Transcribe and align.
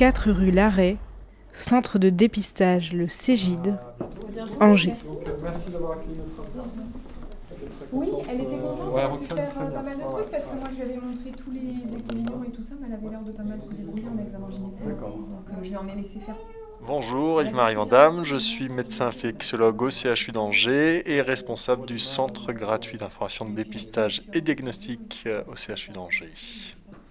4 0.00 0.30
rue 0.30 0.50
Larrey, 0.50 0.96
centre 1.52 1.98
de 1.98 2.08
dépistage, 2.08 2.94
le 2.94 3.06
Cégide, 3.06 3.76
Angers. 4.58 4.94
Merci 5.42 5.68
d'avoir 5.68 5.92
accueilli 5.98 6.16
notre 6.16 6.68
Oui, 7.92 8.08
elle 8.26 8.40
était 8.40 8.56
contente 8.56 8.94
Ouais, 8.94 9.02
elle 9.02 9.04
a 9.04 9.08
pu 9.08 9.12
Roxane, 9.12 9.36
faire 9.36 9.60
euh, 9.60 9.68
bien. 9.68 9.70
pas 9.72 9.82
mal 9.82 9.98
de 9.98 10.02
Ouais, 10.02 10.08
trucs 10.08 10.30
parce 10.30 10.46
que 10.46 10.54
moi 10.56 10.68
je 10.70 10.76
lui 10.76 10.82
avais 10.84 10.96
montré 10.96 11.32
tous 11.32 11.50
les 11.50 11.94
économions 11.94 12.44
et 12.48 12.50
tout 12.50 12.62
ça, 12.62 12.72
mais 12.80 12.86
elle 12.88 12.94
avait 12.94 13.10
l'air 13.10 13.20
de 13.20 13.32
pas 13.32 13.42
mal 13.42 13.62
se 13.62 13.74
débrouiller 13.74 14.06
en 14.08 14.18
examen 14.24 14.48
gynécologique. 14.50 14.86
D'accord. 14.88 15.10
Donc 15.18 15.50
euh, 15.50 15.52
je 15.62 15.68
lui 15.68 15.76
en 15.76 15.86
ai 15.86 16.00
laissé 16.00 16.18
faire. 16.20 16.36
Bonjour, 16.86 17.42
Yves-Marie 17.42 17.74
Vandamme, 17.74 18.24
je 18.24 18.36
suis 18.36 18.70
médecin 18.70 19.08
infectiologue 19.08 19.82
au 19.82 19.90
CHU 19.90 20.32
d'Angers 20.32 21.02
et 21.14 21.20
responsable 21.20 21.84
du 21.84 21.98
centre 21.98 22.54
gratuit 22.54 22.96
d'information 22.96 23.44
de 23.44 23.54
dépistage 23.54 24.22
et 24.32 24.40
diagnostic 24.40 25.24
euh, 25.26 25.42
au 25.46 25.56
CHU 25.56 25.90
d'Angers. 25.92 26.32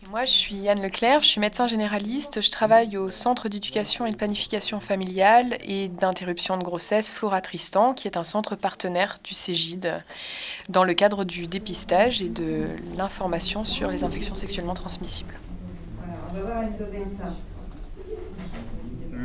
Moi, 0.10 0.26
je 0.26 0.32
suis 0.32 0.56
Yann 0.56 0.82
Leclerc, 0.82 1.22
je 1.22 1.28
suis 1.28 1.40
médecin 1.40 1.68
généraliste. 1.68 2.42
Je 2.42 2.50
travaille 2.50 2.98
au 2.98 3.12
Centre 3.12 3.48
d'éducation 3.48 4.08
et 4.08 4.12
de 4.12 4.16
planification 4.16 4.80
familiale 4.80 5.60
et 5.64 5.88
d'interruption 5.88 6.58
de 6.58 6.64
grossesse 6.64 7.12
Flora 7.12 7.42
Tristan, 7.42 7.94
qui 7.94 8.08
est 8.08 8.18
un 8.18 8.24
centre 8.24 8.56
partenaire 8.56 9.20
du 9.24 9.36
Cégide, 9.36 10.04
dans 10.68 10.84
le 10.84 10.96
cadre 10.96 11.26
du 11.26 11.46
dépistage 11.46 12.24
et 12.24 12.30
de 12.30 12.66
l'information 12.98 13.64
sur 13.64 13.92
les 13.92 14.04
infections 14.04 14.34
sexuellement 14.34 14.74
transmissibles. 14.74 15.36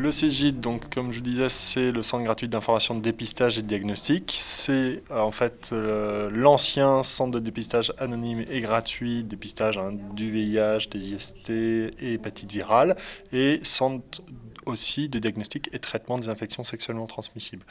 Le 0.05 0.11
CGID, 0.11 0.61
donc, 0.61 0.93
comme 0.93 1.13
je 1.13 1.17
vous 1.17 1.25
disais, 1.25 1.49
c'est 1.49 1.91
le 1.91 2.03
centre 2.03 2.25
gratuit 2.25 2.47
d'information 2.47 2.95
de 2.95 3.01
dépistage 3.01 3.57
et 3.57 3.63
de 3.63 3.67
diagnostic. 3.67 4.35
C'est 4.37 5.03
euh, 5.11 5.19
en 5.19 5.33
fait 5.33 5.71
euh, 5.73 6.29
l'ancien 6.31 7.03
centre 7.03 7.31
de 7.31 7.39
dépistage 7.39 7.91
anonyme 7.97 8.45
et 8.51 8.61
gratuit, 8.61 9.25
dépistage 9.25 9.79
hein, 9.79 9.95
du 10.13 10.31
VIH, 10.31 10.91
des 10.91 11.15
IST 11.15 11.49
et 11.49 12.13
hépatite 12.13 12.53
virale, 12.53 12.99
et 13.33 13.61
centre 13.63 14.21
aussi 14.67 15.09
de 15.09 15.19
diagnostic 15.19 15.69
et 15.73 15.79
traitement 15.79 16.19
des 16.19 16.29
infections 16.29 16.65
sexuellement 16.65 17.07
transmissibles. 17.07 17.65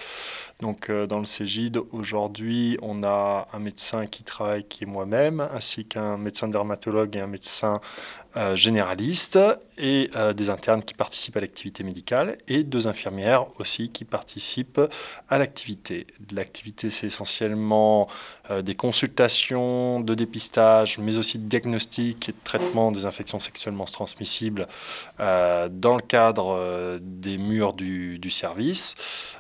Donc 0.62 0.90
euh, 0.90 1.08
dans 1.08 1.20
le 1.20 1.26
CGID, 1.26 1.78
aujourd'hui, 1.92 2.78
on 2.82 3.04
a 3.04 3.48
un 3.54 3.60
médecin 3.60 4.06
qui 4.08 4.24
travaille, 4.24 4.64
qui 4.64 4.84
est 4.84 4.88
moi-même, 4.88 5.42
ainsi 5.54 5.86
qu'un 5.86 6.18
médecin 6.18 6.48
dermatologue 6.48 7.16
et 7.16 7.20
un 7.20 7.28
médecin 7.28 7.82
euh, 8.36 8.56
généraliste, 8.56 9.38
et 9.78 10.10
euh, 10.16 10.34
des 10.34 10.50
internes 10.50 10.84
qui 10.84 10.94
participent 10.94 11.38
à 11.38 11.42
l'activité 11.42 11.84
médicale, 11.84 12.38
et 12.48 12.64
deux 12.64 12.88
infirmières 12.88 13.46
aussi 13.60 13.90
qui 13.90 14.06
participent 14.06 14.82
à 15.30 15.38
l'activité. 15.38 16.08
L'activité, 16.32 16.90
c'est 16.90 17.08
essentiellement 17.08 18.08
des 18.64 18.76
consultations 18.76 20.02
de 20.02 20.16
dépistage, 20.16 20.98
mais 20.98 21.18
aussi 21.18 21.40
de 21.40 21.48
diagnostic 21.48 22.30
et 22.30 22.32
de 22.34 22.38
traitement 22.44 22.92
des 22.92 23.06
infections 23.06 23.40
sexuellement 23.40 23.86
transmissibles 23.86 24.68
euh, 25.20 25.70
dans 25.72 25.96
le 25.96 26.02
cadre 26.02 26.56
euh, 26.58 27.00
des 27.02 27.38
murs 27.38 27.74
du, 27.74 28.20
service. 28.30 28.96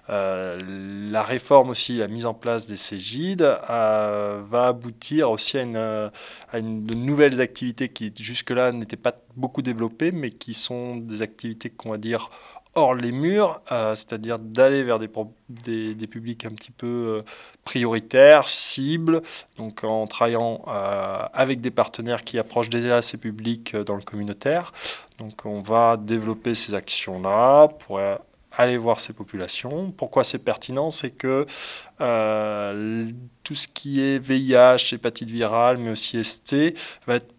Euh, 0.10 1.10
la 1.12 1.24
réforme 1.24 1.70
aussi, 1.70 1.98
la 1.98 2.08
mise 2.08 2.26
en 2.26 2.34
place 2.34 2.68
des 2.68 2.76
CGID 2.76 3.42
euh, 3.42 4.42
va 4.50 4.68
aboutir 4.68 5.32
aussi 5.32 5.58
à, 5.58 5.66
euh, 5.66 6.10
de 6.54 6.94
nouvelles 6.94 7.42
activités 7.42 7.90
qui 7.90 8.14
jusque-là 8.18 8.72
n'étaient 8.72 8.96
pas 8.96 9.16
beaucoup 9.36 9.62
développées, 9.62 10.12
mais 10.12 10.32
qui 10.32 10.54
sont 10.54 10.96
des 10.96 11.22
activités 11.22 11.70
qu'on 11.70 11.92
va 11.92 11.98
dire 11.98 12.30
hors 12.76 12.96
les 12.96 13.12
murs, 13.12 13.62
euh, 13.72 13.96
c'est-à-dire 13.96 14.40
d'aller 14.40 14.84
vers 14.84 15.00
des, 15.00 15.96
des, 15.96 16.08
publics 16.08 16.46
un 16.46 16.52
petit 16.52 16.72
peu 16.72 16.88
euh, 16.88 17.22
prioritaires, 17.64 18.48
cibles, 18.48 19.22
donc 19.58 19.84
en 19.84 20.08
travaillant 20.08 20.64
euh, 20.68 21.26
avec 21.34 21.62
des 21.62 21.72
partenaires 21.72 22.24
qui 22.24 22.40
approchent 22.40 22.70
déjà 22.70 23.02
ces 23.02 23.18
publics 23.18 23.76
dans 23.76 23.96
le 23.96 24.02
communautaire. 24.02 24.74
Donc 25.20 25.46
on 25.46 25.62
va 25.62 25.98
développer 25.98 26.56
ces 26.56 26.74
actions-là 26.74 27.68
pour 27.68 28.00
aller 28.52 28.78
voir 28.78 29.00
ces 29.00 29.14
populations. 29.14 29.92
Pourquoi 29.92 30.24
c'est 30.24 30.40
pertinent? 30.40 30.90
C'est 30.90 31.12
que 31.12 31.46
tout 33.44 33.56
ce 33.56 33.68
qui 33.68 34.02
est 34.02 34.20
VIH, 34.20 34.96
hépatite 34.96 35.30
virale, 35.30 35.78
mais 35.78 35.92
aussi 35.92 36.24
ST, 36.24 36.76
va 37.06 37.16
être 37.16 37.34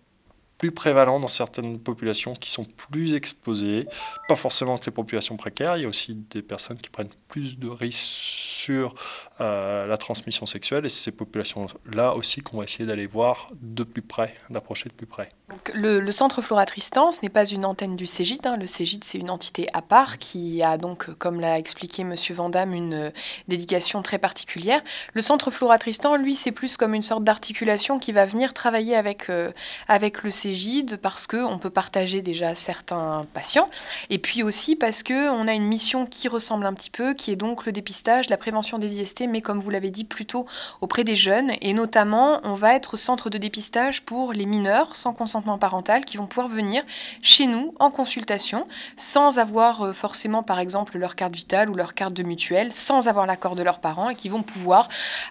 prévalent 0.71 1.21
dans 1.21 1.29
certaines 1.29 1.79
populations 1.79 2.35
qui 2.35 2.51
sont 2.51 2.65
plus 2.65 3.15
exposées, 3.15 3.87
pas 4.29 4.37
forcément 4.37 4.79
que 4.79 4.87
les 4.87 4.93
populations 4.93 5.37
précaires, 5.37 5.77
il 5.77 5.83
y 5.83 5.85
a 5.87 5.89
aussi 5.89 6.15
des 6.31 6.43
personnes 6.43 6.79
qui 6.79 6.91
prennent 6.91 7.09
plus 7.29 7.59
de 7.59 7.69
risques 7.69 8.54
sur 8.65 8.95
euh, 9.41 9.87
la 9.87 9.97
transmission 9.97 10.47
sexuelle, 10.47 10.87
et 10.87 10.89
c'est 10.89 11.05
ces 11.05 11.13
populations-là 11.13 12.15
aussi 12.15 12.41
qu'on 12.41 12.59
va 12.59 12.65
essayer 12.65 12.87
d'aller 12.87 13.07
voir 13.07 13.51
de 13.61 13.85
plus 13.85 14.01
près, 14.01 14.35
d'approcher 14.49 14.89
de 14.89 14.95
plus 14.95 15.07
près. 15.07 15.29
Le 15.75 16.11
centre 16.13 16.41
Flora 16.41 16.65
Tristan, 16.65 17.13
ce 17.13 17.19
n'est 17.23 17.29
pas 17.29 17.45
une 17.45 17.65
antenne 17.65 17.97
du 17.97 18.07
Cégide. 18.07 18.47
hein. 18.47 18.57
Le 18.59 18.67
Cégide, 18.67 19.05
c'est 19.05 19.19
une 19.19 19.31
entité 19.31 19.67
à 19.75 19.83
part 19.83 20.19
qui 20.19 20.63
a 20.63 20.79
donc, 20.79 21.13
comme 21.19 21.41
l'a 21.41 21.59
expliqué 21.59 22.03
M. 22.03 22.15
Vandamme, 22.31 22.73
une 22.73 22.95
euh, 22.95 23.11
dédication 23.49 24.03
très 24.03 24.19
particulière. 24.19 24.81
Le 25.13 25.21
centre 25.21 25.51
Flora 25.51 25.79
Tristan, 25.79 26.17
lui, 26.17 26.35
c'est 26.35 26.53
plus 26.53 26.77
comme 26.79 26.95
une 26.95 27.03
sorte 27.03 27.25
d'articulation 27.25 27.99
qui 27.99 28.13
va 28.13 28.25
venir 28.25 28.55
travailler 28.55 28.97
avec, 28.97 29.29
euh, 29.29 29.53
avec 29.89 30.23
le 30.23 30.31
Cégide 30.31 30.97
parce 30.97 31.27
qu'on 31.27 31.59
peut 31.59 31.71
partager 31.71 32.23
déjà 32.23 32.55
certains 32.55 33.23
patients 33.35 33.69
et 34.09 34.19
puis 34.19 34.43
aussi 34.43 34.75
parce 34.75 35.03
qu'on 35.03 35.47
a 35.49 35.53
une 35.53 35.67
mission 35.67 36.07
qui 36.07 36.29
ressemble 36.29 36.65
un 36.65 36.73
petit 36.73 36.91
peu, 36.91 37.13
qui 37.13 37.31
est 37.31 37.37
donc 37.37 37.67
le 37.67 37.73
dépistage, 37.73 38.31
la 38.31 38.39
prévention 38.39 38.54
des 38.79 39.01
IST, 39.01 39.27
mais 39.29 39.41
comme 39.41 39.59
vous 39.59 39.71
l'avez 39.71 39.91
dit, 39.91 40.05
plutôt 40.05 40.47
auprès 40.81 41.05
des 41.05 41.17
jeunes. 41.17 41.53
Et 41.61 41.75
notamment, 41.75 42.41
on 42.45 42.55
va 42.55 42.75
être 42.75 42.97
centre 42.97 43.31
de 43.31 43.39
dépistage 43.39 44.03
pour 44.03 44.33
les 44.33 44.47
mineurs 44.47 44.97
sans 44.97 45.13
consentement 45.13 45.59
parental 45.59 46.05
qui 46.05 46.17
vont 46.17 46.27
pouvoir 46.27 46.49
venir 46.49 46.83
chez 47.21 47.47
nous 47.47 47.75
en 47.81 47.91
consultation 47.91 48.67
sans 48.97 49.39
avoir 49.39 49.83
euh, 49.83 49.93
forcément, 49.93 50.43
par 50.43 50.61
exemple, 50.61 50.99
leur 50.99 51.17
carte 51.17 51.35
vitale 51.35 51.69
ou 51.69 51.75
leur 51.75 51.95
carte 51.95 52.15
de 52.15 52.23
mutuelle, 52.23 52.73
sans 52.73 53.09
avoir 53.09 53.27
l'accord 53.27 53.55
de 53.55 53.63
leurs 53.63 53.81
parents 53.81 54.11
et 54.11 54.15
qui 54.15 54.29
vont 54.29 54.43
pouvoir 54.43 54.89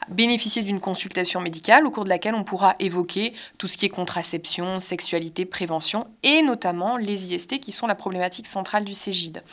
bénéficier 0.10 0.62
d'une 0.62 0.80
consultation 0.80 1.40
médicale 1.40 1.86
au 1.86 1.92
cours 1.92 2.04
de 2.04 2.10
laquelle 2.10 2.36
on 2.36 2.44
pourra 2.44 2.76
évoquer 2.80 3.34
tout 3.58 3.68
ce 3.68 3.78
qui 3.78 3.86
est 3.86 3.90
contraception, 3.90 4.80
sexualité, 4.80 5.46
prévention 5.46 6.08
et 6.24 6.42
notamment 6.42 6.98
les 6.98 7.34
IST 7.34 7.60
qui 7.60 7.72
sont 7.72 7.88
la 7.88 7.96
problématique 7.96 8.48
centrale 8.48 8.84
du 8.84 8.94
Cégide. 8.94 9.44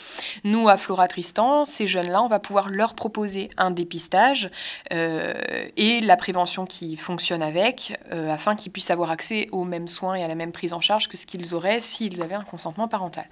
Nous, 0.44 0.68
à 0.68 0.76
Flora 0.76 1.08
Tristan, 1.08 1.64
ces 1.64 1.86
jeunes-là, 1.86 2.22
on 2.22 2.28
va 2.28 2.38
pouvoir 2.38 2.68
leur 2.68 2.94
proposer 2.94 3.50
un 3.60 3.70
dépistage 3.70 4.50
euh, 4.92 5.34
et 5.76 6.00
la 6.00 6.16
prévention 6.16 6.66
qui 6.66 6.96
fonctionne 6.96 7.42
avec, 7.42 7.98
euh, 8.12 8.32
afin 8.32 8.56
qu'ils 8.56 8.72
puissent 8.72 8.90
avoir 8.90 9.10
accès 9.10 9.48
aux 9.52 9.64
mêmes 9.64 9.86
soins 9.86 10.14
et 10.14 10.24
à 10.24 10.28
la 10.28 10.34
même 10.34 10.50
prise 10.50 10.72
en 10.72 10.80
charge 10.80 11.08
que 11.08 11.16
ce 11.16 11.26
qu'ils 11.26 11.54
auraient 11.54 11.80
s'ils 11.80 12.22
avaient 12.22 12.34
un 12.34 12.42
consentement 12.42 12.88
parental. 12.88 13.26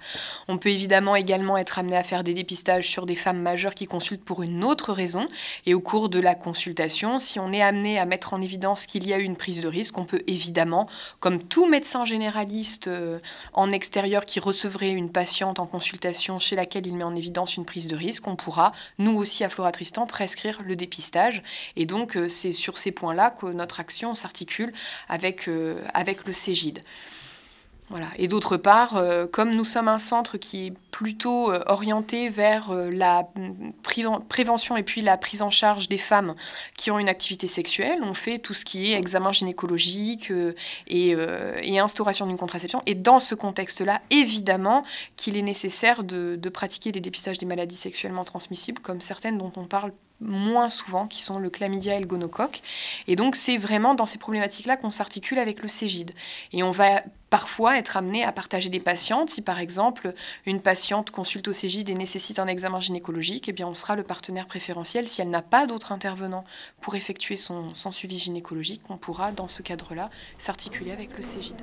On 0.47 0.57
peut 0.57 0.69
évidemment 0.69 1.15
également 1.15 1.57
être 1.57 1.79
amené 1.79 1.97
à 1.97 2.03
faire 2.03 2.23
des 2.23 2.33
dépistages 2.33 2.87
sur 2.87 3.05
des 3.05 3.15
femmes 3.15 3.41
majeures 3.41 3.75
qui 3.75 3.87
consultent 3.87 4.23
pour 4.23 4.43
une 4.43 4.63
autre 4.63 4.93
raison, 4.93 5.27
et 5.65 5.73
au 5.73 5.81
cours 5.81 6.09
de 6.09 6.19
la 6.19 6.35
consultation, 6.35 7.19
si 7.19 7.39
on 7.39 7.51
est 7.51 7.61
amené 7.61 7.99
à 7.99 8.05
mettre 8.05 8.33
en 8.33 8.41
évidence 8.41 8.85
qu'il 8.85 9.07
y 9.07 9.13
a 9.13 9.19
eu 9.19 9.23
une 9.23 9.35
prise 9.35 9.61
de 9.61 9.67
risque, 9.67 9.97
on 9.97 10.05
peut 10.05 10.21
évidemment, 10.27 10.87
comme 11.19 11.43
tout 11.43 11.67
médecin 11.67 12.05
généraliste 12.05 12.87
euh, 12.87 13.19
en 13.53 13.71
extérieur 13.71 14.25
qui 14.25 14.39
recevrait 14.39 14.91
une 14.91 15.11
patiente 15.11 15.59
en 15.59 15.65
consultation 15.65 16.39
chez 16.39 16.55
laquelle 16.55 16.85
il 16.85 16.95
met 16.95 17.03
en 17.03 17.15
évidence 17.15 17.57
une 17.57 17.65
prise 17.65 17.87
de 17.87 17.95
risque, 17.95 18.27
on 18.27 18.35
pourra, 18.35 18.71
nous 18.99 19.15
aussi 19.15 19.43
à 19.43 19.49
Flora 19.49 19.71
Tristan, 19.71 20.05
prescrire 20.19 20.61
le 20.65 20.75
dépistage. 20.75 21.41
Et 21.77 21.85
donc, 21.85 22.17
euh, 22.17 22.27
c'est 22.27 22.51
sur 22.51 22.77
ces 22.77 22.91
points-là 22.91 23.29
que 23.29 23.45
notre 23.45 23.79
action 23.79 24.15
s'articule 24.15 24.73
avec, 25.07 25.47
euh, 25.47 25.81
avec 25.93 26.27
le 26.27 26.33
Cégide. 26.33 26.81
Voilà. 27.91 28.09
Et 28.17 28.27
d'autre 28.27 28.57
part, 28.57 28.97
euh, 28.97 29.25
comme 29.25 29.51
nous 29.55 29.63
sommes 29.63 29.87
un 29.87 29.97
centre 29.97 30.37
qui 30.37 30.67
est 30.67 30.73
plutôt 30.91 31.51
orienté 31.67 32.29
vers 32.29 32.71
la 32.91 33.23
préven- 33.81 34.21
prévention 34.27 34.77
et 34.77 34.83
puis 34.83 35.01
la 35.01 35.17
prise 35.17 35.41
en 35.41 35.49
charge 35.49 35.87
des 35.87 35.97
femmes 35.97 36.35
qui 36.77 36.91
ont 36.91 36.99
une 36.99 37.09
activité 37.09 37.47
sexuelle, 37.47 37.99
on 38.03 38.13
fait 38.13 38.37
tout 38.37 38.53
ce 38.53 38.63
qui 38.65 38.91
est 38.91 38.97
examen 38.97 39.31
gynécologique 39.31 40.31
et, 40.87 41.15
et 41.63 41.79
instauration 41.79 42.27
d'une 42.27 42.37
contraception. 42.37 42.83
Et 42.85 42.95
dans 42.95 43.19
ce 43.19 43.33
contexte-là, 43.35 44.01
évidemment 44.09 44.83
qu'il 45.15 45.35
est 45.37 45.47
nécessaire 45.53 46.03
de, 46.03 46.35
de 46.35 46.49
pratiquer 46.49 46.91
les 46.91 47.01
dépistages 47.01 47.37
des 47.37 47.47
maladies 47.47 47.77
sexuellement 47.77 48.25
transmissibles, 48.25 48.81
comme 48.81 49.01
certaines 49.01 49.37
dont 49.37 49.53
on 49.55 49.65
parle 49.65 49.93
moins 50.21 50.69
souvent, 50.69 51.07
qui 51.07 51.21
sont 51.21 51.39
le 51.39 51.49
chlamydia 51.49 51.95
et 51.95 51.99
le 51.99 52.05
gonocoque. 52.05 52.61
Et 53.07 53.15
donc, 53.15 53.35
c'est 53.35 53.57
vraiment 53.57 53.95
dans 53.95 54.05
ces 54.05 54.17
problématiques-là 54.17 54.77
qu'on 54.77 54.91
s'articule 54.91 55.39
avec 55.39 55.61
le 55.61 55.67
Cégide. 55.67 56.11
Et 56.53 56.63
on 56.63 56.71
va 56.71 57.03
parfois 57.29 57.77
être 57.77 57.95
amené 57.95 58.23
à 58.23 58.31
partager 58.31 58.69
des 58.69 58.79
patientes. 58.79 59.29
Si 59.29 59.41
par 59.41 59.59
exemple 59.59 60.13
une 60.45 60.61
patiente 60.61 61.11
consulte 61.11 61.47
au 61.47 61.53
Cégide 61.53 61.89
et 61.89 61.93
nécessite 61.93 62.39
un 62.39 62.47
examen 62.47 62.79
gynécologique, 62.79 63.47
eh 63.49 63.51
bien 63.53 63.67
on 63.67 63.75
sera 63.75 63.95
le 63.95 64.03
partenaire 64.03 64.47
préférentiel. 64.47 65.07
Si 65.07 65.21
elle 65.21 65.29
n'a 65.29 65.41
pas 65.41 65.67
d'autre 65.67 65.91
intervenant 65.91 66.43
pour 66.81 66.95
effectuer 66.95 67.37
son, 67.37 67.73
son 67.75 67.91
suivi 67.91 68.17
gynécologique, 68.17 68.81
on 68.89 68.97
pourra 68.97 69.31
dans 69.31 69.47
ce 69.47 69.61
cadre-là 69.61 70.09
s'articuler 70.37 70.91
avec 70.91 71.15
le 71.15 71.23
Cégide. 71.23 71.61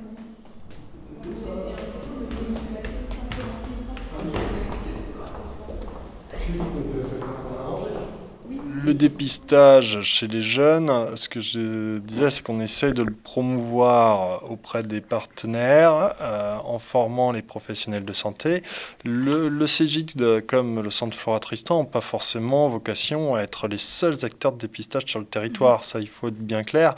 Le 8.87 8.95
dépistage 8.95 10.01
chez 10.03 10.29
les 10.29 10.41
jeunes, 10.41 11.17
ce 11.17 11.29
que 11.29 11.41
je 11.41 11.99
disais, 11.99 12.31
c'est 12.31 12.45
qu'on 12.45 12.61
essaie 12.61 12.93
de 12.93 13.03
le 13.03 13.13
promouvoir 13.13 14.49
auprès 14.49 14.85
des 14.85 15.01
partenaires 15.01 16.15
euh, 16.21 16.57
en 16.65 16.79
formant 16.79 17.33
les 17.33 17.43
professionnels 17.43 18.05
de 18.05 18.13
santé. 18.13 18.63
Le, 19.05 19.49
le 19.49 20.41
comme 20.41 20.81
le 20.81 20.91
Centre 20.91 21.19
Flora 21.19 21.41
Tristan, 21.41 21.79
n'ont 21.79 21.85
pas 21.85 22.01
forcément 22.01 22.69
vocation 22.69 23.35
à 23.35 23.41
être 23.41 23.67
les 23.67 23.77
seuls 23.77 24.25
acteurs 24.25 24.53
de 24.53 24.59
dépistage 24.59 25.07
sur 25.07 25.19
le 25.19 25.27
territoire. 25.27 25.83
Ça, 25.83 25.99
il 25.99 26.09
faut 26.09 26.29
être 26.29 26.39
bien 26.39 26.63
clair. 26.63 26.95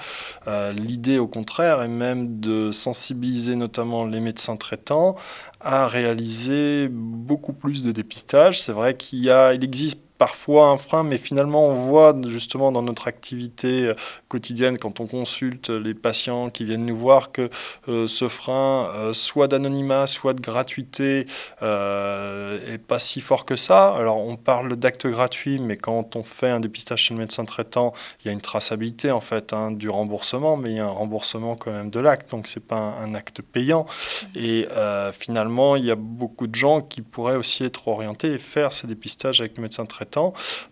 Euh, 0.46 0.74
l'idée, 0.74 1.18
au 1.18 1.26
contraire, 1.26 1.80
est 1.80 1.88
même 1.88 2.38
de 2.38 2.70
sensibiliser 2.70 3.56
notamment 3.56 4.04
les 4.04 4.20
médecins 4.20 4.56
traitants 4.56 5.16
à 5.62 5.86
réaliser 5.88 6.88
beaucoup 6.90 7.54
plus 7.54 7.82
de 7.82 7.92
dépistage. 7.92 8.60
C'est 8.60 8.72
vrai 8.72 8.94
qu'il 8.94 9.26
existe 9.62 10.07
parfois 10.18 10.66
un 10.66 10.76
frein, 10.76 11.04
mais 11.04 11.16
finalement 11.16 11.66
on 11.66 11.74
voit 11.74 12.14
justement 12.26 12.72
dans 12.72 12.82
notre 12.82 13.08
activité 13.08 13.86
euh, 13.86 13.94
quotidienne, 14.28 14.78
quand 14.78 15.00
on 15.00 15.06
consulte 15.06 15.70
les 15.70 15.94
patients 15.94 16.50
qui 16.50 16.64
viennent 16.64 16.84
nous 16.86 16.96
voir, 16.96 17.32
que 17.32 17.48
euh, 17.88 18.08
ce 18.08 18.28
frein, 18.28 18.90
euh, 18.94 19.12
soit 19.12 19.48
d'anonymat, 19.48 20.06
soit 20.06 20.34
de 20.34 20.40
gratuité, 20.40 21.26
euh, 21.62 22.58
est 22.74 22.78
pas 22.78 22.98
si 22.98 23.20
fort 23.20 23.44
que 23.44 23.56
ça. 23.56 23.94
Alors 23.94 24.18
on 24.18 24.36
parle 24.36 24.76
d'actes 24.76 25.06
gratuits, 25.06 25.58
mais 25.60 25.76
quand 25.76 26.16
on 26.16 26.22
fait 26.22 26.50
un 26.50 26.60
dépistage 26.60 27.04
chez 27.04 27.14
le 27.14 27.20
médecin 27.20 27.44
traitant, 27.44 27.92
il 28.20 28.26
y 28.26 28.30
a 28.30 28.32
une 28.32 28.40
traçabilité 28.40 29.10
en 29.10 29.20
fait 29.20 29.52
hein, 29.52 29.70
du 29.70 29.88
remboursement, 29.88 30.56
mais 30.56 30.70
il 30.70 30.76
y 30.76 30.80
a 30.80 30.86
un 30.86 30.90
remboursement 30.90 31.56
quand 31.56 31.72
même 31.72 31.90
de 31.90 32.00
l'acte, 32.00 32.30
donc 32.30 32.48
c'est 32.48 32.66
pas 32.66 32.76
un, 32.76 33.04
un, 33.04 33.14
acte 33.14 33.42
payant. 33.42 33.86
Et 34.34 34.66
finalement, 35.12 35.76
il 35.76 35.84
y 35.84 35.90
a 35.90 35.96
beaucoup 35.96 36.46
de 36.46 36.54
gens 36.54 36.80
qui 36.80 37.02
pourraient 37.02 37.36
aussi 37.36 37.64
être 37.64 37.88
orientés 37.88 38.32
et 38.32 38.38
faire 38.38 38.72
ces 38.72 38.86
dépistages 38.86 39.40
avec 39.40 39.56
le 39.56 39.62
médecin 39.62 39.86
traitant 39.86 40.07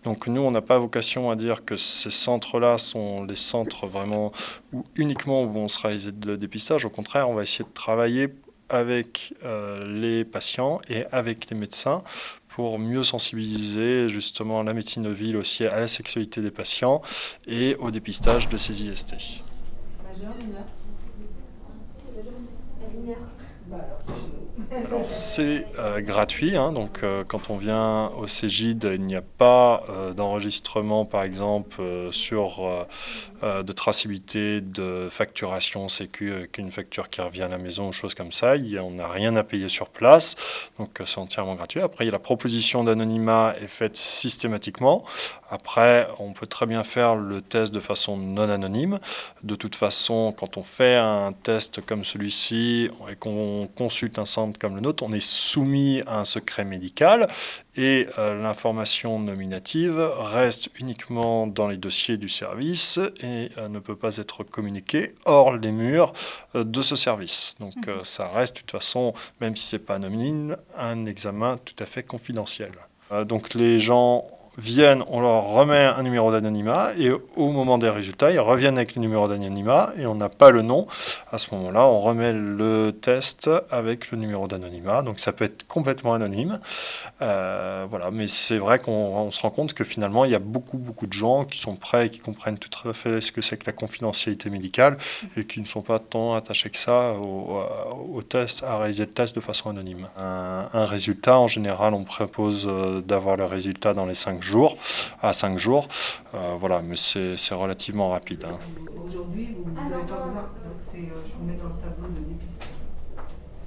donc 0.03 0.27
nous, 0.27 0.41
on 0.41 0.51
n'a 0.51 0.61
pas 0.61 0.79
vocation 0.79 1.29
à 1.29 1.35
dire 1.35 1.65
que 1.65 1.75
ces 1.75 2.09
centres-là 2.09 2.77
sont 2.77 3.23
les 3.23 3.35
centres 3.35 3.87
vraiment 3.87 4.31
où 4.73 4.85
uniquement 4.95 5.43
où 5.43 5.55
on 5.57 5.67
se 5.67 5.79
réaliser 5.79 6.11
le 6.25 6.37
dépistage. 6.37 6.85
Au 6.85 6.89
contraire, 6.89 7.29
on 7.29 7.33
va 7.33 7.43
essayer 7.43 7.65
de 7.65 7.73
travailler 7.73 8.29
avec 8.69 9.33
euh, 9.43 9.85
les 9.87 10.25
patients 10.25 10.81
et 10.89 11.05
avec 11.11 11.49
les 11.49 11.57
médecins 11.57 12.01
pour 12.49 12.79
mieux 12.79 13.03
sensibiliser 13.03 14.09
justement 14.09 14.63
la 14.63 14.73
médecine 14.73 15.03
de 15.03 15.09
ville 15.09 15.37
aussi 15.37 15.65
à 15.65 15.79
la 15.79 15.87
sexualité 15.87 16.41
des 16.41 16.51
patients 16.51 17.01
et 17.45 17.75
au 17.75 17.91
dépistage 17.91 18.49
de 18.49 18.57
ces 18.57 18.83
IST. 18.83 19.13
Majeur, 20.03 20.35
mineur 20.37 20.63
Mineur. 22.93 23.17
Bah 23.67 23.77
alors, 23.83 23.99
c'est 24.01 24.66
C'est 25.09 25.65
euh, 25.79 26.01
gratuit, 26.01 26.57
hein, 26.57 26.71
donc 26.71 26.99
euh, 27.03 27.23
quand 27.25 27.49
on 27.49 27.57
vient 27.57 28.09
au 28.17 28.27
Cégide, 28.27 28.89
il 28.93 29.01
n'y 29.01 29.15
a 29.15 29.21
pas 29.21 29.83
euh, 29.89 30.13
d'enregistrement 30.13 31.05
par 31.05 31.23
exemple 31.23 31.81
sur 32.11 32.87
de 33.41 33.71
traçabilité, 33.71 34.61
de 34.61 35.09
facturation 35.11 35.89
sécu 35.89 36.33
avec 36.33 36.57
une 36.57 36.71
facture 36.71 37.09
qui 37.09 37.21
revient 37.21 37.43
à 37.43 37.47
la 37.47 37.57
maison 37.57 37.89
ou 37.89 37.93
choses 37.93 38.15
comme 38.15 38.31
ça. 38.31 38.55
On 38.81 38.91
n'a 38.91 39.07
rien 39.07 39.35
à 39.35 39.43
payer 39.43 39.69
sur 39.69 39.89
place, 39.89 40.35
donc 40.79 41.01
c'est 41.05 41.19
entièrement 41.19 41.55
gratuit. 41.55 41.79
Après, 41.81 42.05
la 42.05 42.19
proposition 42.19 42.83
d'anonymat 42.83 43.53
est 43.61 43.67
faite 43.67 43.95
systématiquement. 43.95 45.03
Après, 45.49 46.07
on 46.19 46.33
peut 46.33 46.47
très 46.47 46.65
bien 46.65 46.83
faire 46.83 47.15
le 47.15 47.41
test 47.41 47.73
de 47.73 47.79
façon 47.79 48.17
non 48.17 48.49
anonyme. 48.49 48.99
De 49.43 49.55
toute 49.55 49.75
façon, 49.75 50.33
quand 50.37 50.57
on 50.57 50.63
fait 50.63 50.95
un 50.95 51.31
test 51.31 51.81
comme 51.85 52.03
celui-ci 52.03 52.89
et 53.09 53.15
qu'on 53.15 53.69
consulte 53.75 54.19
un 54.19 54.25
centre 54.25 54.59
comme 54.59 54.75
le 54.75 54.81
nôtre, 54.81 55.03
on 55.03 55.13
est 55.13 55.25
soumis 55.25 56.01
à 56.05 56.19
un 56.19 56.25
secret 56.25 56.65
médical 56.65 57.27
et 57.77 58.07
euh, 58.17 58.41
l'information 58.41 59.19
nominative 59.19 59.99
reste 60.17 60.69
uniquement 60.79 61.47
dans 61.47 61.67
les 61.67 61.77
dossiers 61.77 62.17
du 62.17 62.27
service 62.27 62.99
et 63.21 63.51
euh, 63.57 63.69
ne 63.69 63.79
peut 63.79 63.95
pas 63.95 64.17
être 64.17 64.43
communiquée 64.43 65.13
hors 65.25 65.55
les 65.55 65.71
murs 65.71 66.11
euh, 66.55 66.63
de 66.63 66.81
ce 66.81 66.95
service. 66.95 67.55
Donc 67.59 67.87
mmh. 67.87 68.03
ça 68.03 68.27
reste 68.27 68.55
de 68.55 68.61
toute 68.61 68.71
façon, 68.71 69.13
même 69.39 69.55
si 69.55 69.67
c'est 69.67 69.79
pas 69.79 69.95
anonyme, 69.95 70.57
un 70.75 71.05
examen 71.05 71.57
tout 71.57 71.75
à 71.79 71.85
fait 71.85 72.03
confidentiel. 72.03 72.71
Donc 73.25 73.53
les 73.53 73.79
gens 73.79 74.25
viennent, 74.57 75.03
on 75.07 75.21
leur 75.21 75.43
remet 75.49 75.85
un 75.85 76.01
numéro 76.01 76.31
d'anonymat 76.31 76.91
et 76.97 77.11
au 77.11 77.51
moment 77.51 77.77
des 77.77 77.89
résultats, 77.89 78.31
ils 78.31 78.39
reviennent 78.39 78.77
avec 78.77 78.95
le 78.95 79.01
numéro 79.01 79.27
d'anonymat 79.27 79.93
et 79.97 80.07
on 80.07 80.15
n'a 80.15 80.29
pas 80.29 80.49
le 80.49 80.63
nom. 80.63 80.87
À 81.31 81.37
ce 81.37 81.53
moment-là, 81.53 81.85
on 81.85 82.01
remet 82.01 82.33
le 82.33 82.91
test 82.91 83.49
avec 83.69 84.11
le 84.11 84.17
numéro 84.17 84.47
d'anonymat. 84.47 85.03
Donc 85.03 85.19
ça 85.19 85.31
peut 85.31 85.45
être 85.45 85.67
complètement 85.67 86.13
anonyme. 86.13 86.59
Euh, 87.21 87.85
voilà, 87.89 88.09
mais 88.09 88.27
c'est 88.27 88.57
vrai 88.57 88.79
qu'on 88.79 89.29
se 89.29 89.39
rend 89.41 89.51
compte 89.51 89.73
que 89.73 89.83
finalement, 89.83 90.25
il 90.25 90.31
y 90.31 90.35
a 90.35 90.39
beaucoup, 90.39 90.77
beaucoup 90.77 91.05
de 91.05 91.13
gens 91.13 91.45
qui 91.45 91.59
sont 91.59 91.75
prêts 91.75 92.07
et 92.07 92.09
qui 92.09 92.19
comprennent 92.19 92.57
tout 92.57 92.89
à 92.89 92.93
fait 92.93 93.21
ce 93.21 93.31
que 93.31 93.41
c'est 93.41 93.57
que 93.57 93.65
la 93.67 93.73
confidentialité 93.73 94.49
médicale 94.49 94.97
et 95.35 95.45
qui 95.45 95.59
ne 95.59 95.65
sont 95.65 95.81
pas 95.81 95.99
tant 95.99 96.33
attachés 96.33 96.69
que 96.69 96.77
ça 96.77 97.13
au, 97.13 97.61
au 98.13 98.21
test, 98.23 98.63
à 98.63 98.77
réaliser 98.79 99.05
le 99.05 99.11
test 99.11 99.35
de 99.35 99.39
façon 99.39 99.69
anonyme. 99.69 100.07
Un, 100.17 100.67
un 100.73 100.85
résultat, 100.85 101.37
en 101.37 101.47
général, 101.47 101.93
on 101.93 102.03
propose 102.03 102.65
euh, 102.67 103.01
d'avoir 103.01 103.37
le 103.37 103.45
résultat 103.45 103.93
dans 103.93 104.05
les 104.05 104.15
5 104.15 104.41
jours 104.41 104.46
jours, 104.47 104.77
à 105.21 105.33
5 105.33 105.57
jours. 105.59 105.87
Euh, 106.33 106.55
voilà, 106.59 106.81
mais 106.81 106.95
c'est 106.95 107.53
relativement 107.53 108.09
rapide. 108.09 108.45
Hein. 108.45 108.57
Aujourd'hui, 109.05 109.55
vous 109.63 109.71
n'avez 109.71 110.05
pas 110.05 110.17
besoin, 110.17 110.41
donc 110.41 110.79
c'est, 110.81 110.97
euh, 110.97 111.21
je 111.27 111.33
vous 111.37 111.45
mets 111.45 111.57
dans 111.57 111.69
le 111.69 111.81
tableau 111.81 112.07
de 112.09 112.19
dépistage. 112.19 112.67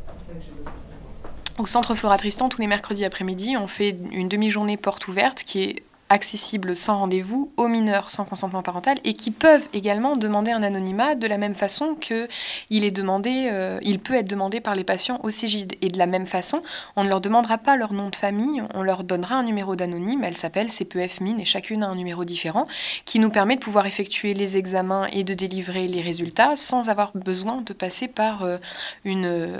C'est 0.06 0.26
ça 0.26 0.38
que 0.38 0.40
j'ai 0.40 0.50
besoin 0.50 0.72
de 0.72 0.88
savoir. 0.88 1.58
Au 1.58 1.66
centre 1.66 1.94
Flora 1.94 2.18
Tristan, 2.18 2.48
tous 2.48 2.60
les 2.60 2.66
mercredis 2.66 3.04
après-midi, 3.04 3.56
on 3.56 3.68
fait 3.68 3.96
une 4.10 4.28
demi-journée 4.28 4.76
porte 4.76 5.08
ouverte 5.08 5.44
qui 5.44 5.62
est 5.62 5.82
accessibles 6.10 6.76
sans 6.76 6.98
rendez-vous 6.98 7.52
aux 7.56 7.68
mineurs 7.68 8.10
sans 8.10 8.24
consentement 8.24 8.62
parental 8.62 8.98
et 9.04 9.14
qui 9.14 9.30
peuvent 9.30 9.68
également 9.72 10.16
demander 10.16 10.50
un 10.50 10.62
anonymat 10.62 11.14
de 11.14 11.26
la 11.26 11.38
même 11.38 11.54
façon 11.54 11.96
que 11.98 12.28
il 12.68 12.84
est 12.84 12.90
demandé, 12.90 13.48
euh, 13.50 13.78
il 13.82 14.00
peut 14.00 14.14
être 14.14 14.28
demandé 14.28 14.60
par 14.60 14.74
les 14.74 14.84
patients 14.84 15.20
au 15.22 15.30
CGID. 15.30 15.76
Et 15.80 15.88
de 15.88 15.98
la 15.98 16.06
même 16.06 16.26
façon, 16.26 16.62
on 16.96 17.04
ne 17.04 17.08
leur 17.08 17.20
demandera 17.20 17.58
pas 17.58 17.76
leur 17.76 17.92
nom 17.92 18.10
de 18.10 18.16
famille, 18.16 18.62
on 18.74 18.82
leur 18.82 19.04
donnera 19.04 19.36
un 19.36 19.44
numéro 19.44 19.76
d'anonyme, 19.76 20.24
elle 20.24 20.36
s'appelle 20.36 20.70
CPF 20.70 21.20
Mine 21.20 21.40
et 21.40 21.44
chacune 21.44 21.82
a 21.82 21.86
un 21.86 21.94
numéro 21.94 22.24
différent 22.24 22.66
qui 23.04 23.18
nous 23.18 23.30
permet 23.30 23.54
de 23.54 23.60
pouvoir 23.60 23.86
effectuer 23.86 24.34
les 24.34 24.56
examens 24.56 25.06
et 25.12 25.24
de 25.24 25.34
délivrer 25.34 25.86
les 25.86 26.02
résultats 26.02 26.56
sans 26.56 26.88
avoir 26.88 27.12
besoin 27.14 27.62
de 27.62 27.72
passer 27.72 28.08
par 28.08 28.42
euh, 28.42 28.58
une 29.04 29.26
euh, 29.26 29.56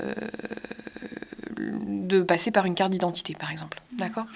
de 1.61 2.23
passer 2.23 2.50
par 2.50 2.67
une 2.67 2.75
carte 2.75 2.91
d'identité 2.91 3.35
par 3.38 3.50
exemple. 3.50 3.81
D'accord? 3.93 4.26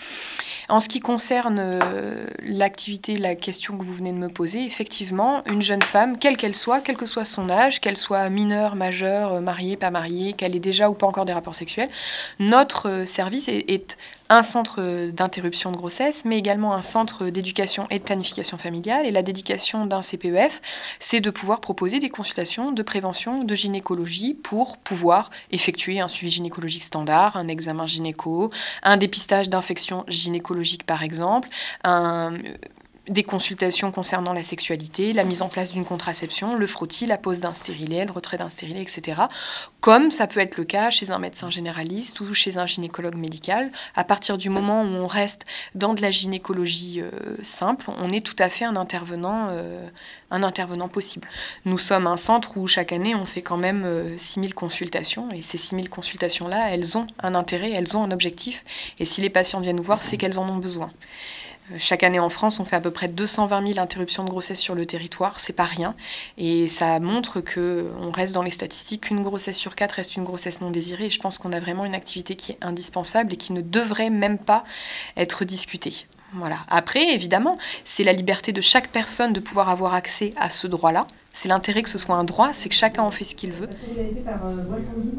En 0.69 0.81
ce 0.81 0.89
qui 0.89 1.01
concerne 1.01 1.59
euh, 1.61 2.27
l'activité, 2.43 3.17
la 3.17 3.35
question 3.35 3.77
que 3.77 3.85
vous 3.85 3.93
venez 3.93 4.13
de 4.13 4.19
me 4.19 4.29
poser, 4.29 4.65
effectivement, 4.65 5.43
une 5.47 5.63
jeune 5.63 5.83
femme, 5.83 6.19
quelle 6.19 6.37
qu'elle 6.37 6.55
soit, 6.55 6.81
quel 6.81 6.97
que 6.97 7.07
soit 7.07 7.25
son 7.25 7.51
âge, 7.51 7.81
qu'elle 7.81 7.97
soit 7.97 8.29
mineure, 8.31 8.77
majeure, 8.77 9.41
mariée, 9.41 9.77
pas 9.77 9.91
mariée, 9.91 10.33
qu'elle 10.33 10.57
ait 10.57 10.61
déjà 10.61 10.91
ou 10.91 10.95
pas 10.95 11.07
encore 11.07 11.25
des 11.25 11.33
rapports 11.33 11.55
sexuels, 11.55 11.89
notre 12.39 12.89
euh, 12.89 13.07
service 13.07 13.49
est 13.49 13.97
un 14.29 14.43
centre 14.43 15.11
d'interruption 15.11 15.71
de 15.71 15.77
grossesse, 15.77 16.25
mais 16.25 16.39
également 16.39 16.75
un 16.75 16.83
centre 16.83 17.27
d'éducation 17.27 17.87
et 17.91 17.99
de 17.99 18.05
planification 18.05 18.59
familiale. 18.59 19.07
Et 19.07 19.11
la 19.11 19.23
dédication 19.23 19.87
d'un 19.87 20.01
CPEF, 20.01 20.61
c'est 20.99 21.21
de 21.21 21.31
pouvoir 21.31 21.61
proposer 21.61 21.99
des 21.99 22.09
consultations 22.09 22.73
de 22.73 22.83
prévention, 22.83 23.45
de 23.45 23.55
gynécologie 23.55 24.35
pour 24.35 24.79
pouvoir 24.79 25.31
effectuer 25.51 26.01
un 26.01 26.09
suivi 26.09 26.33
gynécologique 26.33 26.85
standard, 26.85 27.37
un 27.37 27.49
examen 27.49 27.87
gynéco, 27.87 28.51
un 28.83 28.97
dépistage 28.97 29.49
d'infections 29.49 30.05
gynécologiques 30.09 30.85
par 30.85 31.03
exemple, 31.03 31.49
des 33.09 33.23
consultations 33.23 33.91
concernant 33.91 34.33
la 34.33 34.43
sexualité, 34.43 35.13
la 35.13 35.25
mise 35.25 35.43
en 35.43 35.49
place 35.49 35.71
d'une 35.71 35.85
contraception, 35.85 36.57
le 36.57 36.67
frottis, 36.67 37.07
la 37.07 37.19
pose 37.19 37.41
d'un 37.41 37.53
stérilet, 37.53 38.05
le 38.05 38.13
retrait 38.13 38.39
d'un 38.39 38.49
stérilet, 38.49 38.81
etc. 38.81 39.23
Comme 39.81 40.11
ça 40.11 40.27
peut 40.27 40.41
être 40.41 40.57
le 40.57 40.65
cas 40.65 40.89
chez 40.91 41.11
un 41.11 41.19
médecin 41.19 41.51
généraliste 41.51 42.21
ou 42.21 42.33
chez 42.33 42.57
un 42.57 42.67
gynécologue 42.67 43.17
médical. 43.17 43.69
À 43.95 44.05
partir 44.05 44.39
du 44.39 44.49
moment 44.49 44.83
où 44.83 44.87
on 44.87 45.07
reste 45.07 45.45
dans 45.75 45.93
de 45.93 46.01
la 46.01 46.11
gynécologie 46.11 47.03
euh, 47.03 47.11
simple, 47.43 47.91
on 47.99 48.11
est 48.11 48.25
tout 48.25 48.37
à 48.39 48.49
fait 48.49 48.65
un 48.65 48.77
intervenant, 48.77 49.49
euh, 49.51 49.87
un 50.31 50.43
intervenant 50.43 50.89
possible. 50.89 51.29
Nous 51.67 51.79
sommes 51.79 52.07
un 52.07 52.17
centre 52.17 52.57
où 52.57 52.67
chaque 52.67 52.93
année 52.93 53.15
on 53.15 53.27
fait 53.27 53.43
quand 53.43 53.59
même 53.59 53.85
euh, 53.85 54.17
6000 54.17 54.55
consultations 54.55 55.29
et 55.31 55.43
ces 55.43 55.59
6000 55.59 55.91
consultations-là, 55.91 56.71
elles 56.71 56.97
ont 56.97 57.07
un 57.23 57.35
intérêt, 57.35 57.73
elles 57.75 57.97
ont 57.97 58.03
un 58.03 58.11
objectif 58.11 58.65
et 58.99 59.05
si 59.05 59.21
les 59.21 59.31
patients 59.31 59.61
viennent 59.61 59.77
nous 59.77 59.83
voir, 59.83 60.03
c'est 60.03 60.17
qu'elles 60.17 60.39
en 60.39 60.49
ont 60.49 60.57
besoin. 60.57 60.91
Chaque 61.79 62.03
année 62.03 62.19
en 62.19 62.29
France, 62.29 62.61
on 62.61 62.65
fait 62.65 62.77
à 62.77 62.81
peu 62.81 62.91
près 62.91 63.09
220 63.09 63.67
000 63.69 63.79
interruptions 63.81 64.23
de 64.25 64.29
grossesse 64.29 64.61
sur 64.61 64.75
le 64.75 64.85
territoire, 64.85 65.41
c'est 65.41 65.55
pas 65.55 65.65
rien. 65.65 65.95
Et 66.37 66.69
ça 66.69 67.01
montre 67.01 67.41
que 67.41 67.91
on 68.01 68.11
reste 68.11 68.35
dans 68.35 68.43
les 68.43 68.51
statistiques 68.51 69.03
qu'une 69.03 69.23
grossesse 69.23 69.57
sur 69.57 69.75
quatre 69.75 69.93
reste 69.93 70.17
une 70.17 70.25
grossesse 70.25 70.61
non 70.61 70.71
désirée. 70.71 71.07
Et 71.07 71.11
je 71.11 71.21
pense 71.21 71.39
qu'on 71.39 71.53
a 71.53 71.61
vraiment 71.61 71.87
une 71.87 71.95
activité 71.95 72.37
qui 72.37 72.53
est 72.53 72.59
indispensable 72.61 73.33
et 73.33 73.37
qui 73.37 73.55
ne 73.55 73.63
devrait 73.63 74.11
même 74.11 74.39
pas 74.39 74.65
être 75.17 75.45
discutée. 75.45 76.07
Voilà. 76.35 76.59
Après, 76.69 77.15
évidemment, 77.15 77.57
c'est 77.85 78.05
la 78.05 78.13
liberté 78.13 78.53
de 78.53 78.61
chaque 78.61 78.89
personne 78.89 79.33
de 79.33 79.41
pouvoir 79.41 79.71
avoir 79.71 79.95
accès 79.95 80.35
à 80.37 80.51
ce 80.51 80.67
droit-là. 80.67 81.07
C'est 81.33 81.49
l'intérêt 81.49 81.83
que 81.83 81.89
ce 81.89 81.99
soit 81.99 82.17
un 82.17 82.25
droit, 82.25 82.51
c'est 82.53 82.69
que 82.69 82.75
chacun 82.75 83.03
en 83.03 83.11
fait 83.11 83.25
ce 83.25 83.35
qu'il 83.35 83.53
veut. 83.53 83.69
Par 84.25 84.47
euh, 84.47 84.57
une. 84.97 85.19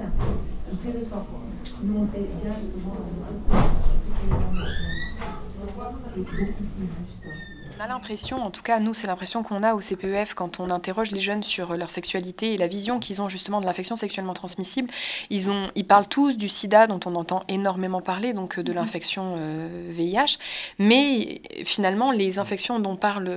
C'est 5.98 6.20
beaucoup 6.22 6.64
plus 6.76 6.88
juste. 6.88 7.55
On 7.78 7.84
a 7.84 7.88
l'impression, 7.88 8.42
en 8.42 8.52
tout 8.52 8.62
cas 8.62 8.80
nous 8.80 8.94
c'est 8.94 9.08
l'impression 9.08 9.44
qu'on 9.44 9.62
a 9.62 9.74
au 9.74 9.82
CPEF 9.82 10.34
quand 10.34 10.62
on 10.62 10.70
interroge 10.70 11.12
les 11.12 11.20
jeunes 11.20 11.44
sur 11.44 11.76
leur 11.76 11.92
sexualité 11.92 12.54
et 12.54 12.58
la 12.58 12.68
vision 12.68 13.00
qu'ils 13.00 13.22
ont 13.22 13.28
justement 13.28 13.60
de 13.60 13.66
l'infection 13.66 13.98
sexuellement 13.98 14.34
transmissible. 14.34 14.90
Ils, 15.30 15.52
ont, 15.52 15.68
ils 15.76 15.86
parlent 15.86 16.08
tous 16.08 16.38
du 16.38 16.48
sida 16.48 16.88
dont 16.88 17.02
on 17.06 17.16
entend 17.16 17.44
énormément 17.50 18.02
parler, 18.02 18.32
donc 18.32 18.60
de 18.62 18.72
l'infection 18.72 19.36
euh, 19.38 19.90
VIH, 19.90 20.38
mais 20.80 21.42
finalement 21.66 22.12
les 22.12 22.40
infections 22.40 22.80
dont 22.80 22.96
parle, 22.96 23.30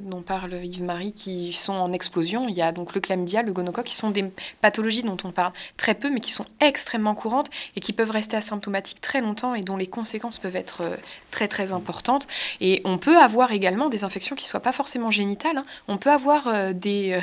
dont 0.00 0.22
parle 0.22 0.54
Yves-Marie 0.54 1.12
qui 1.12 1.52
sont 1.52 1.74
en 1.74 1.92
explosion, 1.92 2.48
il 2.48 2.54
y 2.54 2.62
a 2.62 2.72
donc 2.72 2.94
le 2.94 3.00
chlamydia, 3.02 3.42
le 3.42 3.52
gonocoque, 3.52 3.86
qui 3.86 3.96
sont 3.96 4.10
des 4.10 4.24
pathologies 4.62 5.02
dont 5.02 5.18
on 5.24 5.32
parle 5.32 5.52
très 5.76 5.94
peu 5.94 6.08
mais 6.08 6.20
qui 6.20 6.30
sont 6.30 6.46
extrêmement 6.60 7.14
courantes 7.14 7.50
et 7.76 7.80
qui 7.80 7.92
peuvent 7.92 8.10
rester 8.10 8.38
asymptomatiques 8.38 9.02
très 9.02 9.20
longtemps 9.20 9.54
et 9.54 9.60
dont 9.60 9.76
les 9.76 9.86
conséquences 9.86 10.38
peuvent 10.38 10.56
être 10.56 10.80
euh, 10.80 10.96
très 11.30 11.46
très 11.46 11.72
importantes. 11.72 12.26
Et 12.62 12.80
on 12.86 12.96
peut 12.96 13.18
avoir 13.18 13.52
également 13.52 13.81
des 13.88 14.04
infections 14.04 14.36
qui 14.36 14.44
ne 14.44 14.48
soient 14.48 14.60
pas 14.60 14.72
forcément 14.72 15.10
génitales. 15.10 15.58
hein. 15.58 15.64
On 15.88 15.96
peut 15.96 16.10
avoir 16.10 16.48
euh, 16.48 16.72
des 16.72 17.12
euh, 17.12 17.20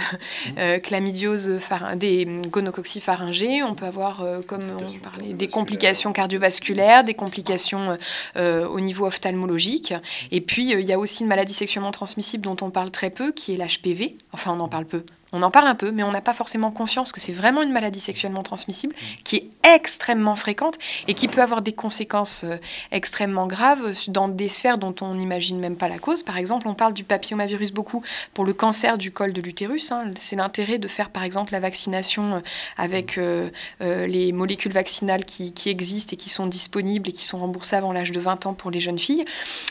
euh, 0.57 0.79
chlamydioses, 0.79 1.59
des 1.95 2.27
gonococci 2.49 3.01
pharyngées, 3.01 3.63
on 3.63 3.75
peut 3.75 3.85
avoir, 3.85 4.23
comme 4.47 4.63
on 4.79 4.99
parlait, 4.99 5.33
des 5.33 5.47
complications 5.47 6.13
cardiovasculaires, 6.13 7.03
des 7.03 7.13
complications 7.13 7.97
au 8.35 8.79
niveau 8.79 9.05
ophtalmologique. 9.05 9.93
Et 10.31 10.41
puis, 10.41 10.71
il 10.71 10.81
y 10.81 10.93
a 10.93 10.99
aussi 10.99 11.23
une 11.23 11.29
maladie 11.29 11.53
sexuellement 11.53 11.91
transmissible 11.91 12.43
dont 12.43 12.57
on 12.61 12.69
parle 12.69 12.91
très 12.91 13.09
peu, 13.09 13.31
qui 13.31 13.53
est 13.53 13.57
l'HPV. 13.57 14.17
Enfin, 14.31 14.53
on 14.55 14.59
en 14.59 14.67
parle 14.67 14.85
peu. 14.85 15.03
On 15.31 15.43
en 15.43 15.51
parle 15.51 15.67
un 15.67 15.75
peu, 15.75 15.91
mais 15.91 16.01
on 16.03 16.11
n'a 16.11 16.21
pas 16.21 16.33
forcément 16.33 16.71
conscience 16.71 17.11
que 17.11 17.19
c'est 17.19 17.33
vraiment 17.33 17.61
une 17.61 17.71
maladie 17.71 17.99
sexuellement 17.99 18.41
transmissible 18.41 18.95
qui 19.23 19.35
est 19.35 19.49
extrêmement 19.75 20.35
fréquente 20.35 20.77
et 21.07 21.13
qui 21.13 21.27
peut 21.27 21.41
avoir 21.41 21.61
des 21.61 21.73
conséquences 21.73 22.43
euh, 22.43 22.55
extrêmement 22.91 23.45
graves 23.45 23.93
dans 24.07 24.27
des 24.27 24.49
sphères 24.49 24.79
dont 24.79 24.95
on 25.01 25.13
n'imagine 25.13 25.59
même 25.59 25.77
pas 25.77 25.87
la 25.87 25.99
cause. 25.99 26.23
Par 26.23 26.37
exemple, 26.37 26.67
on 26.67 26.73
parle 26.73 26.93
du 26.93 27.03
papillomavirus 27.03 27.71
beaucoup 27.73 28.01
pour 28.33 28.43
le 28.45 28.53
cancer 28.53 28.97
du 28.97 29.11
col 29.11 29.31
de 29.31 29.41
l'utérus. 29.41 29.91
hein. 29.91 30.05
C'est 30.17 30.35
l'intérêt 30.35 30.79
de 30.79 30.87
faire, 30.87 31.11
par 31.11 31.23
exemple, 31.23 31.51
la 31.53 31.59
vaccination 31.59 32.35
euh, 32.35 32.39
avec 32.77 33.19
euh, 33.19 33.49
euh, 33.81 34.07
les 34.07 34.31
molécules 34.31 34.71
vaccinales 34.73 35.25
qui, 35.25 35.51
qui 35.53 35.69
existent 35.69 36.13
et 36.13 36.17
qui 36.17 36.29
sont 36.29 36.47
disponibles 36.47 37.07
et 37.09 37.11
qui 37.11 37.25
sont 37.25 37.37
remboursées 37.37 37.75
avant 37.75 37.91
l'âge 37.93 38.11
de 38.11 38.19
20 38.19 38.47
ans 38.47 38.53
pour 38.55 38.71
les 38.71 38.79
jeunes 38.79 38.97
filles. 38.99 39.25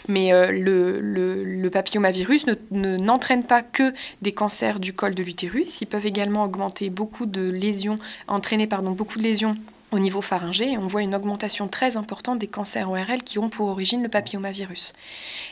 Mais 0.07 0.33
euh, 0.33 0.53
le, 0.53 1.00
le- 1.00 1.43
le 1.45 1.71
papillomavirus 1.71 2.47
ne- 2.47 2.55
ne- 2.71 2.97
n'entraîne 2.97 3.43
pas 3.43 3.62
que 3.62 3.93
des 4.23 4.31
cancers 4.33 4.79
du 4.79 4.93
col 4.93 5.17
de 5.17 5.23
l'utérus. 5.25 5.48
Ils 5.57 5.87
peuvent 5.87 6.07
également 6.07 6.45
augmenter 6.45 6.90
beaucoup 6.90 7.26
de 7.26 7.49
lésions, 7.49 7.97
entraîner 8.26 8.67
pardon, 8.67 8.93
beaucoup 8.93 9.19
de 9.19 9.25
lésions 9.25 9.55
au 9.90 9.99
niveau 9.99 10.21
pharyngé. 10.21 10.76
On 10.76 10.87
voit 10.87 11.02
une 11.02 11.14
augmentation 11.14 11.67
très 11.69 11.97
importante 11.97 12.38
des 12.38 12.47
cancers 12.47 12.90
ORL 12.90 13.23
qui 13.25 13.38
ont 13.38 13.49
pour 13.49 13.69
origine 13.69 14.02
le 14.02 14.09
papillomavirus. 14.09 14.93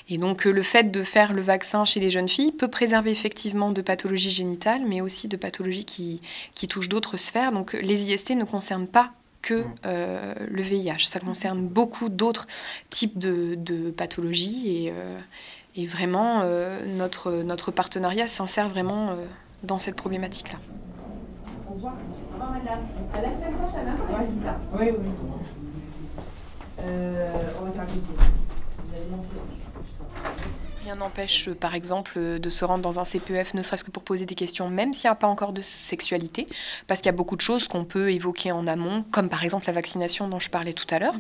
Et 0.08 0.18
donc 0.18 0.46
euh, 0.46 0.50
le 0.50 0.62
fait 0.62 0.90
de 0.90 1.02
faire 1.02 1.32
le 1.32 1.42
vaccin 1.42 1.84
chez 1.84 2.00
les 2.00 2.10
jeunes 2.10 2.28
filles 2.28 2.52
peut 2.52 2.68
préserver 2.68 3.10
effectivement 3.10 3.72
de 3.72 3.80
pathologies 3.80 4.30
génitales, 4.30 4.82
mais 4.86 5.00
aussi 5.00 5.28
de 5.28 5.36
pathologies 5.36 5.84
qui, 5.84 6.20
qui 6.54 6.68
touchent 6.68 6.90
d'autres 6.90 7.16
sphères. 7.16 7.52
Donc 7.52 7.72
les 7.72 8.12
IST 8.12 8.30
ne 8.30 8.44
concernent 8.44 8.88
pas 8.88 9.12
que 9.46 9.64
euh, 9.86 10.34
le 10.50 10.62
VIH. 10.62 11.06
Ça 11.06 11.20
concerne 11.20 11.62
beaucoup 11.62 12.08
d'autres 12.08 12.46
types 12.90 13.16
de, 13.16 13.54
de 13.54 13.90
pathologies 13.92 14.86
et, 14.86 14.90
euh, 14.90 15.18
et 15.76 15.86
vraiment 15.86 16.40
euh, 16.42 16.84
notre, 16.84 17.30
notre 17.30 17.70
partenariat 17.70 18.26
s'insère 18.26 18.68
vraiment 18.68 19.16
dans 19.62 19.78
cette 19.78 19.96
problématique-là. 19.96 20.58
Au 21.68 21.74
revoir. 21.74 21.94
Au 21.94 22.34
revoir, 22.34 22.52
madame. 22.52 22.80
À 23.14 23.20
la 23.22 23.30
semaine 23.32 23.54
prochaine, 23.54 23.88
hein, 23.88 23.96
pour 23.96 24.08
les 24.08 24.24
résultats. 24.24 24.58
Oui, 24.72 24.86
oui. 24.90 25.10
Euh, 26.80 27.32
on 27.60 27.64
va 27.64 27.70
faire 27.72 27.82
un 27.82 27.86
dossier. 27.86 28.14
Vous 28.14 28.94
allez 28.94 29.10
montrer. 29.10 29.36
Rien 30.84 30.94
n'empêche, 30.94 31.48
euh, 31.48 31.54
par 31.54 31.74
exemple, 31.74 32.12
euh, 32.16 32.38
de 32.38 32.48
se 32.48 32.64
rendre 32.64 32.82
dans 32.82 33.00
un 33.00 33.04
CPEF, 33.04 33.54
ne 33.54 33.62
serait-ce 33.62 33.82
que 33.82 33.90
pour 33.90 34.04
poser 34.04 34.24
des 34.24 34.36
questions, 34.36 34.70
même 34.70 34.92
s'il 34.92 35.08
n'y 35.08 35.12
a 35.12 35.16
pas 35.16 35.26
encore 35.26 35.52
de 35.52 35.60
sexualité, 35.60 36.46
parce 36.86 37.00
qu'il 37.00 37.06
y 37.06 37.14
a 37.14 37.16
beaucoup 37.16 37.34
de 37.34 37.40
choses 37.40 37.66
qu'on 37.66 37.84
peut 37.84 38.12
évoquer 38.12 38.52
en 38.52 38.68
amont, 38.68 39.04
comme 39.10 39.28
par 39.28 39.42
exemple 39.42 39.66
la 39.66 39.72
vaccination 39.72 40.28
dont 40.28 40.38
je 40.38 40.48
parlais 40.48 40.74
tout 40.74 40.86
à 40.90 41.00
l'heure. 41.00 41.14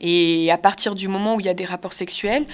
Et 0.00 0.50
à 0.50 0.58
partir 0.58 0.96
du 0.96 1.06
moment 1.06 1.36
où 1.36 1.40
il 1.40 1.46
y 1.46 1.48
a 1.48 1.54
des 1.54 1.64
rapports 1.64 1.92
sexuels, 1.92 2.46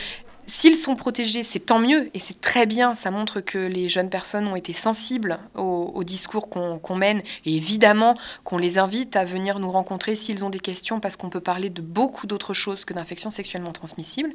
S'ils 0.50 0.76
sont 0.76 0.94
protégés, 0.94 1.44
c'est 1.44 1.60
tant 1.60 1.78
mieux 1.78 2.10
et 2.14 2.18
c'est 2.18 2.40
très 2.40 2.64
bien. 2.64 2.94
Ça 2.94 3.10
montre 3.10 3.40
que 3.42 3.58
les 3.58 3.90
jeunes 3.90 4.08
personnes 4.08 4.46
ont 4.46 4.56
été 4.56 4.72
sensibles 4.72 5.38
au, 5.54 6.02
discours 6.04 6.48
qu'on 6.48 6.94
mène 6.96 7.20
et 7.44 7.54
évidemment 7.54 8.14
qu'on 8.44 8.56
les 8.56 8.78
invite 8.78 9.14
à 9.14 9.26
venir 9.26 9.58
nous 9.58 9.70
rencontrer 9.70 10.14
s'ils 10.14 10.46
ont 10.46 10.48
des 10.48 10.58
questions 10.58 11.00
parce 11.00 11.16
qu'on 11.16 11.28
peut 11.28 11.40
parler 11.40 11.68
de 11.68 11.82
beaucoup 11.82 12.26
d'autres 12.26 12.54
choses 12.54 12.86
que 12.86 12.94
d'infections 12.94 13.28
sexuellement 13.28 13.72
transmissibles. 13.72 14.30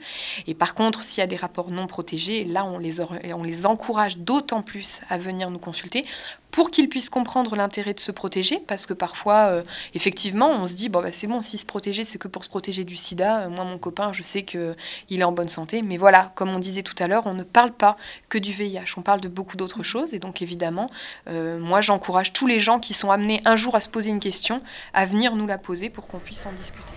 Et 0.46 0.54
par 0.54 0.76
contre, 0.76 1.04
s'il 1.04 1.22
y 1.22 1.24
a 1.24 1.28
des 1.28 1.36
rapports 1.36 1.72
non 1.72 1.88
protégés, 1.88 2.46
là, 2.46 2.64
on 2.64 2.78
les 2.78 3.66
encourage 3.66 4.20
d'autant 4.20 4.62
plus 4.62 5.02
à 5.10 5.18
venir 5.18 5.50
nous 5.50 5.58
consulter 5.58 6.06
pour 6.54 6.70
qu'ils 6.70 6.88
puissent 6.88 7.10
comprendre 7.10 7.56
l'intérêt 7.56 7.96
de 7.96 8.00
se 8.00 8.12
protéger, 8.12 8.60
parce 8.68 8.86
que 8.86 8.94
parfois, 8.94 9.48
euh, 9.48 9.64
effectivement, 9.96 10.52
on 10.52 10.68
se 10.68 10.76
dit, 10.76 10.88
bon, 10.88 11.02
bah, 11.02 11.12
c'est 11.12 11.26
bon, 11.26 11.42
si 11.42 11.58
se 11.58 11.66
protéger, 11.66 12.04
c'est 12.04 12.20
que 12.20 12.28
pour 12.28 12.44
se 12.44 12.50
protéger 12.50 12.84
du 12.84 12.96
sida. 12.96 13.40
Euh, 13.40 13.50
Moi, 13.50 13.66
mon 13.66 13.80
copain, 13.80 14.14
je 14.14 14.22
sais 14.22 14.44
qu'il 14.44 14.76
est 15.10 15.24
en 15.24 15.32
bonne 15.32 15.50
santé. 15.50 15.82
Mais 15.82 15.98
voilà, 15.98 16.32
comme 16.36 16.52
on 16.52 16.60
disait 16.60 16.84
tout 16.84 16.94
à 17.00 17.08
l'heure, 17.08 17.26
on 17.26 17.34
ne 17.34 17.42
parle 17.42 17.72
pas 17.72 17.98
que 18.30 18.38
du 18.38 18.52
VIH, 18.52 18.94
on 18.98 19.02
parle 19.02 19.20
de 19.20 19.30
beaucoup 19.30 19.58
d'autres 19.58 19.82
choses. 19.82 20.14
Et 20.14 20.20
donc, 20.20 20.44
évidemment, 20.44 20.86
euh, 21.28 21.58
moi, 21.58 21.82
j'encourage 21.82 22.34
tous 22.34 22.46
les 22.46 22.60
gens 22.60 22.80
qui 22.80 22.94
sont 22.94 23.10
amenés 23.10 23.42
un 23.46 23.56
jour 23.56 23.76
à 23.76 23.82
se 23.82 23.90
poser 23.90 24.12
une 24.12 24.20
question 24.20 24.62
à 24.94 25.08
venir 25.08 25.36
nous 25.36 25.48
la 25.48 25.58
poser 25.58 25.90
pour 25.90 26.08
qu'on 26.08 26.20
puisse 26.20 26.46
en 26.46 26.52
discuter. 26.52 26.94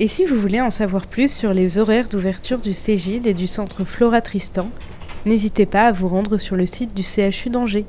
Et 0.00 0.08
si 0.08 0.24
vous 0.24 0.40
voulez 0.40 0.60
en 0.60 0.70
savoir 0.70 1.06
plus 1.06 1.32
sur 1.32 1.54
les 1.54 1.78
horaires 1.78 2.08
d'ouverture 2.08 2.58
du 2.58 2.74
Cégide 2.74 3.28
et 3.28 3.34
du 3.34 3.46
centre 3.46 3.84
Flora 3.84 4.20
Tristan, 4.20 4.68
n'hésitez 5.24 5.66
pas 5.66 5.86
à 5.86 5.92
vous 5.92 6.08
rendre 6.08 6.36
sur 6.36 6.56
le 6.56 6.66
site 6.66 6.94
du 6.94 7.04
CHU 7.04 7.48
d'Angers. 7.48 7.86